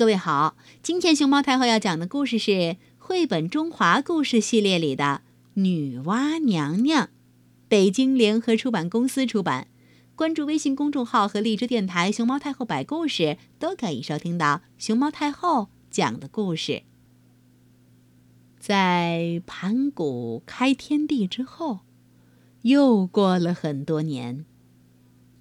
[0.00, 5.20] 各位好，今天熊猫太后要讲的故事是绘本中华故事系列里的
[5.60, 7.04] 《女娲娘娘》，
[7.68, 9.68] 北京联合出版公司出版。
[10.16, 16.84] 关注微信公众号和荔枝电台“熊猫太后摆故事”，都可以收听到熊猫太后讲的故事。
[18.58, 21.80] 在盘古开天地之后，
[22.62, 24.46] 又过了很多年。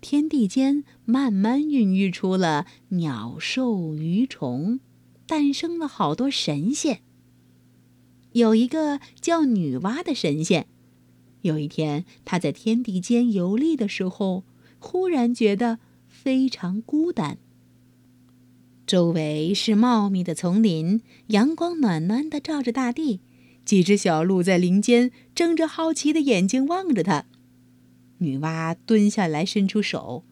[0.02, 4.80] 天地间慢慢孕育出了鸟兽鱼虫，
[5.28, 7.02] 诞生了好多神仙。
[8.32, 10.68] 有一个叫女娲的神仙，
[11.42, 14.44] 有一天她在天地间游历的时候，
[14.80, 17.38] 忽然觉得非常孤单。
[18.88, 23.20] 周围是茂密的丛林，阳光暖暖的照着大地，
[23.66, 27.26] 几只小鹿在林间睁着好奇的眼睛望着她。
[28.20, 30.24] 女娲蹲下来，伸出手，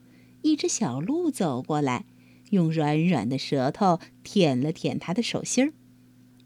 [0.42, 2.06] 一只小鹿走过来，
[2.52, 5.74] 用软软的舌头舔了舔她的手心儿。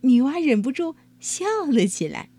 [0.02, 2.30] 女娲忍不住笑了起来。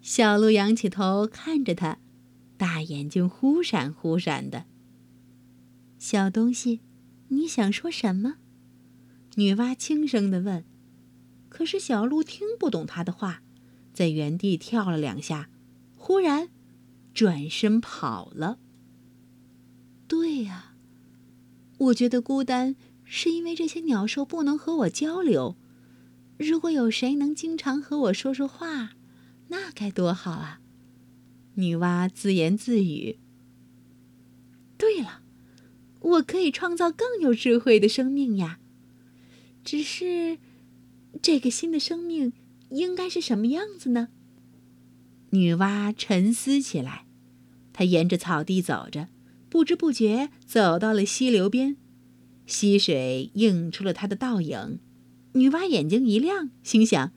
[0.00, 1.98] 小鹿仰起头看着她，
[2.56, 4.64] 大眼睛忽闪忽闪的。
[5.98, 6.80] 小东西，
[7.28, 8.36] 你想说什么？
[9.34, 10.64] 女娲轻声的问。
[11.48, 13.42] 可是小鹿听不懂她的话，
[13.92, 15.48] 在原地跳了两下，
[15.96, 16.50] 忽然。
[17.16, 18.58] 转身跑了。
[20.06, 20.74] 对呀，
[21.78, 25.56] 我觉得孤单是因为这些鸟兽不能和我交流。
[26.36, 28.90] 如果有谁能经常和我说说话，
[29.48, 30.60] 那该多好啊！
[31.54, 33.18] 女娲自言自语。
[34.76, 35.22] 对了，
[36.00, 38.58] 我可以创造更有智慧的生命呀。
[39.64, 40.36] 只是，
[41.22, 42.34] 这个新的生命
[42.68, 44.08] 应该是什么样子呢？
[45.30, 47.05] 女娲沉思起来。
[47.78, 49.08] 他沿着草地走着，
[49.50, 51.76] 不知不觉走到了溪流边，
[52.46, 54.78] 溪水映出了他的倒影。
[55.34, 57.12] 女娲眼睛一亮，心想：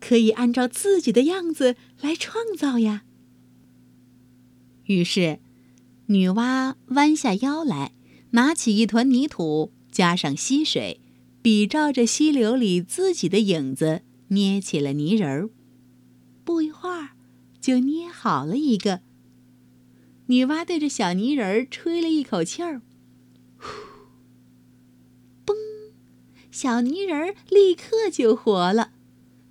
[0.00, 3.04] 可以按照自己的样子来创造呀。
[4.86, 5.38] 于是，
[6.06, 7.92] 女娲弯下腰来，
[8.32, 11.00] 拿起一团泥土，加上溪水，
[11.40, 15.48] 比照着溪流里自己的影子，捏起了泥人儿。
[16.42, 17.10] 不一会儿，
[17.60, 19.02] 就捏好了一个。
[20.30, 22.82] 女娲对着小泥人儿吹了一口气儿，
[23.58, 23.66] 呼，
[25.44, 25.56] 嘣，
[26.52, 28.92] 小泥人儿立刻就活了。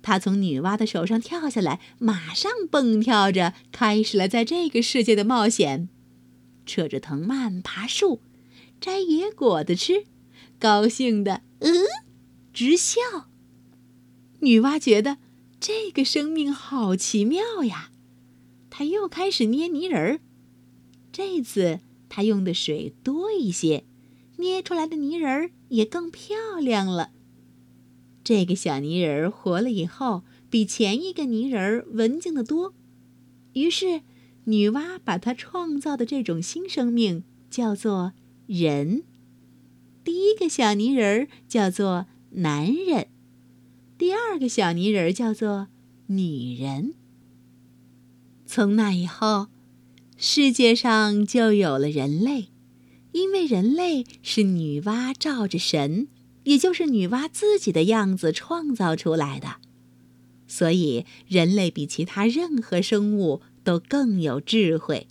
[0.00, 5.90] 他从女娲的手上跳下来，马上蹦跳着开始了在这个世界的冒险，
[6.64, 8.22] 扯着藤蔓爬树，
[8.80, 10.06] 摘野果子吃，
[10.58, 11.84] 高兴的嗯
[12.54, 12.98] 直笑。
[14.38, 15.18] 女娲觉得
[15.60, 17.90] 这个生命好奇妙呀，
[18.70, 20.20] 她又开始捏泥人儿。
[21.12, 23.84] 这次他用的水多一些，
[24.36, 27.10] 捏出来的泥人儿也更漂亮了。
[28.22, 32.74] 这个小泥人儿活了以后，比前一个泥人儿文静的多。
[33.54, 34.02] 于是，
[34.44, 38.12] 女娲把她创造的这种新生命叫做
[38.46, 39.02] 人。
[40.04, 43.08] 第一个小泥人儿叫做男人，
[43.98, 45.68] 第二个小泥人儿叫做
[46.06, 46.94] 女人。
[48.46, 49.48] 从那以后。
[50.22, 52.48] 世界上就有了人类，
[53.12, 56.08] 因为人类是女娲照着神，
[56.44, 59.56] 也就是女娲自己的样子创造出来的，
[60.46, 65.08] 所以人类比其他任何生物都更有智慧。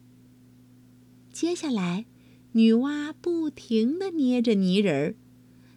[1.34, 2.06] 接下来，
[2.52, 5.16] 女娲不停地捏着泥人儿，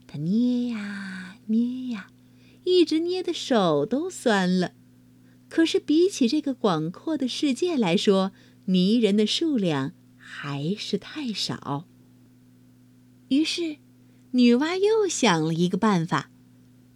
[0.07, 2.09] 她捏呀捏呀，
[2.65, 4.73] 一直捏的手都酸了。
[5.49, 8.33] 可是比起这个广阔的世界来说，
[8.67, 11.87] 泥人的数量还是太少。
[13.29, 13.79] 于是，
[14.33, 16.31] 女娲又想了一个办法，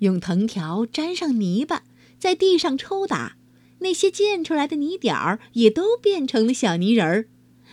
[0.01, 1.85] 用藤条沾上泥巴，
[2.19, 3.37] 在地上抽打，
[3.79, 7.29] 那些溅出来的泥点儿也都变成了小泥人儿。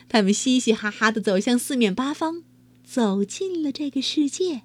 [0.10, 2.44] 他们嘻嘻哈哈地走向四面八方，
[2.84, 4.64] 走进了这个世界。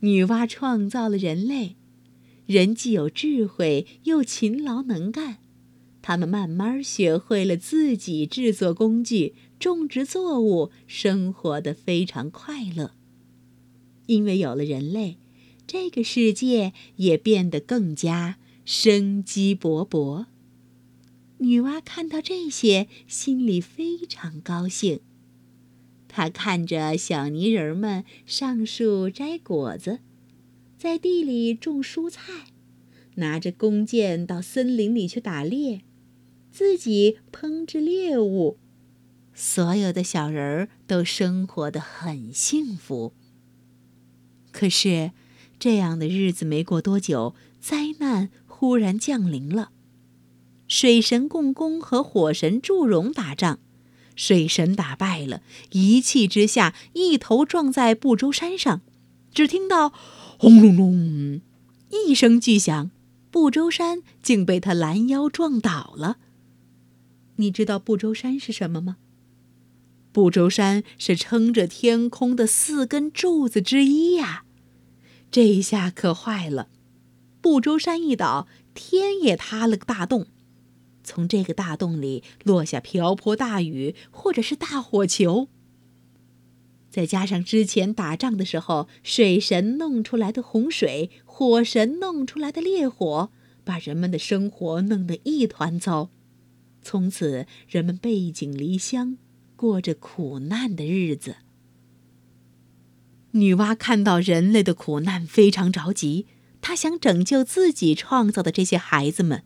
[0.00, 1.76] 女娲创造了人类，
[2.46, 5.38] 人既有智慧，又勤劳能干。
[6.10, 12.96] 他们慢慢学会了自己制作工具、种植作物，生活的非常快乐。
[14.06, 15.18] 因为有了人类，
[15.68, 20.26] 这个世界也变得更加生机勃勃。
[21.38, 24.98] 女娲看到这些，心里非常高兴。
[26.08, 30.00] 她看着小泥人们上树摘果子，
[30.76, 32.46] 在地里种蔬菜，
[33.14, 35.82] 拿着弓箭到森林里去打猎。
[36.50, 38.58] 自己烹制猎物，
[39.34, 43.12] 所有的小人儿都生活的很幸福。
[44.52, 45.12] 可是，
[45.58, 49.70] 这样的日子没过多久，灾难忽然降临了。
[50.66, 53.58] 水神共工和火神祝融打仗，
[54.14, 55.42] 水神打败了，
[55.72, 58.80] 一气之下一头撞在不周山上，
[59.32, 59.92] 只听到
[60.38, 61.40] “轰隆隆”
[61.90, 62.90] 一声巨响，
[63.30, 66.18] 不周山竟被他拦腰撞倒了。
[67.40, 68.98] 你知道不周山是什么吗？
[70.12, 74.44] 不周山是撑着天空的四根柱子之一呀。
[75.30, 76.68] 这下可坏了，
[77.40, 80.26] 不周山一倒，天也塌了个大洞，
[81.02, 85.48] 从这个大洞里落下瓢泼大雨，或者是大火球。
[86.90, 93.30] 再加上之前打仗的时候，水神弄出来的洪水，火神弄出来的烈火，
[93.64, 96.10] 把人们的生活弄得一团糟。
[96.82, 99.18] 从此，人们背井离乡。
[99.56, 101.36] 过着苦难的日子。
[103.32, 106.26] 女娲看到人类的苦难，非常着急。
[106.62, 109.44] 她想拯救自己创造的这些孩子们。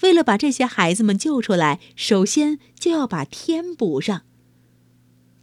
[0.00, 4.22] 为了把这些孩子们救出来，首先就要把天补上。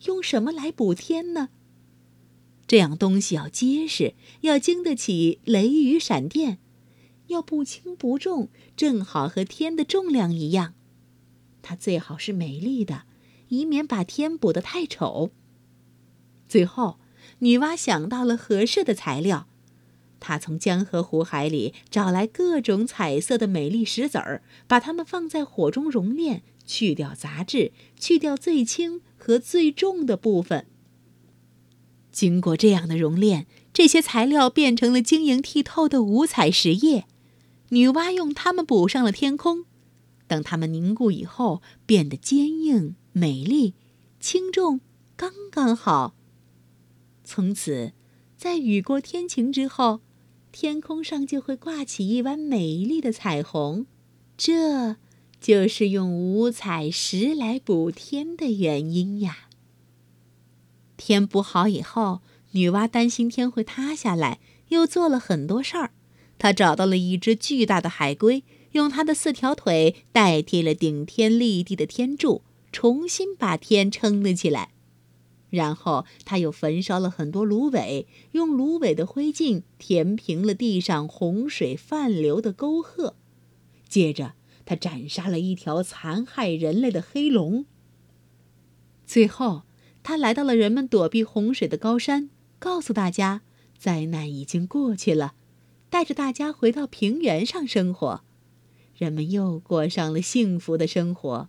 [0.06, 1.50] 用什么来补天呢？
[2.66, 6.58] 这样东西要结实，要经得起雷雨闪电，
[7.28, 10.74] 要不轻不重，正好和天的重量一样。
[11.68, 13.04] 它最好是美丽的。
[13.50, 15.32] 以免把天补得太丑。
[16.48, 17.00] 最后，
[17.40, 19.48] 女娲想到了合适的材料，
[20.20, 30.66] 她从江河湖海里找来各种彩色的美丽石子儿，把它们放在火中熔炼，去掉杂质，去掉最轻和最重的部分。
[32.12, 37.06] 经过这样的熔炼，这些材料变成了晶莹剔透的五彩石叶。
[37.70, 39.66] 女娲用它们补上了天空，
[40.28, 42.96] 等它们凝固以后，变得坚硬。
[43.14, 43.74] 美丽、
[44.20, 44.82] 轻重
[45.16, 46.14] 刚刚好。
[47.24, 47.94] 从此，
[48.36, 50.02] 在雨过天晴之后，
[50.52, 53.88] 天空上就会挂起一弯美丽的彩虹。
[54.38, 54.98] 这
[55.42, 59.50] 就是用五彩石来补天的原因呀。
[60.96, 62.22] 天补好以后，
[62.52, 64.40] 女娲担心天会塌下来，
[64.70, 65.92] 又做了很多事儿。
[66.38, 68.44] 她找到了一只巨大的海龟，
[68.78, 72.44] 用他的四条腿代替了顶天立地的天柱。
[72.70, 74.70] 重新把天撑了起来，
[75.50, 83.16] 然后他又焚烧了很多芦苇，用芦苇的灰烬填平了地上洪水泛流的沟壑。
[83.88, 84.34] 接着，
[84.66, 87.66] 他斩杀了一条残害人类的黑龙。
[89.08, 89.64] 最后，
[90.04, 92.30] 他来到了人们躲避洪水的高山，
[92.60, 93.42] 告诉大家
[93.78, 95.34] 灾难已经过去了，
[95.90, 98.24] 带着大家回到平原上生活。
[98.98, 101.48] 人们又过上了幸福的生活。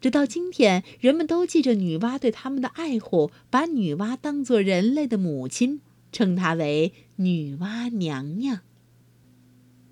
[0.00, 5.80] 直到今天，人们都记着女娲对他们的爱护，把女娲当作人类的母亲，
[6.10, 8.60] 称她为女娲娘娘。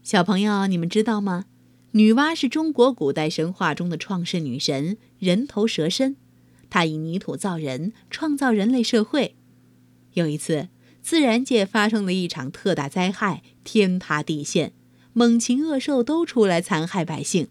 [0.03, 1.47] 小朋友，你们知道吗？
[1.93, 6.17] 女娲是中国古代神话中的创世女神，人头蛇身。
[6.69, 9.37] 她以泥土造人，创造人类社会。
[10.15, 10.69] 有一次，
[11.01, 14.73] 自然界发生了一场特大灾害，天塌地陷，
[15.13, 17.49] 猛禽恶兽都出来残害百姓。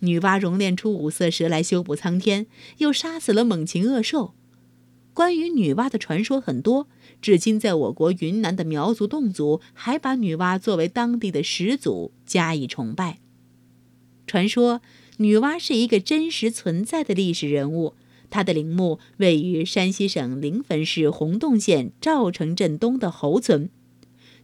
[0.00, 2.46] 女娲熔炼出五色石来修补苍天，
[2.78, 4.34] 又杀死了猛禽恶兽。
[5.14, 6.88] 关于女娲的传说很多，
[7.20, 13.20] 至今在我国云南的苗族侗族还把女娲作为当地的始祖加以崇拜。
[14.26, 14.80] 传说
[15.18, 17.94] 女娲是一个真实存在的历史人物，
[18.30, 23.68] 她的陵墓位于山西省临汾市洪洞县赵城镇东的侯村。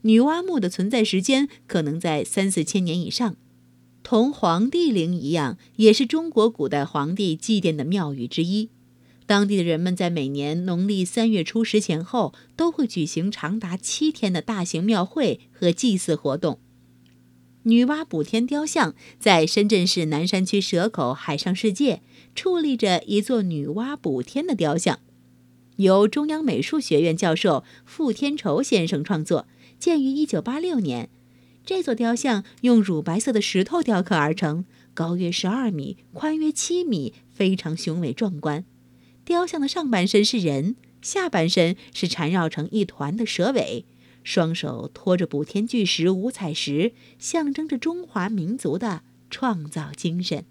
[0.02, 3.37] 女娲墓的存在时间可能在三四千年以上。
[4.02, 8.71] 同黄帝陵一样，也是中国古代皇帝祭奠的庙宇之一。
[9.26, 16.59] 当地的人们在每年农历三月初十前后，都会举行长达七天的大型庙会和祭祀活动。
[17.64, 22.00] 女娲补天雕像在深圳市南山区蛇口海上世界
[22.35, 25.00] 矗立着一座女娲补天的雕像，
[25.76, 29.47] 由中央美术学院教授傅天仇先生创作，
[29.79, 31.09] 建于一九八六年。
[31.65, 38.65] 这座雕像用乳白色的石头雕刻而成，高约十二米，宽约七米，非常雄伟壮观。
[39.25, 43.85] 雕像的上半身是人，下半身是缠绕成一团的蛇尾，
[44.25, 50.47] 双手托着补天巨石五彩石，象征着中华民族的创造精神。